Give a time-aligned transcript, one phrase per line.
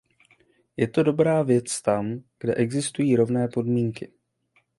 [0.77, 4.11] Je to dobrá věc tam, kde existují rovné podmínky.